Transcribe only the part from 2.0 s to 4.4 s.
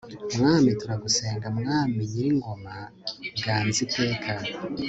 nyir'ingoma ganza iteka